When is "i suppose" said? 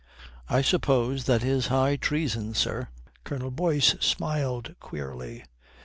0.49-1.25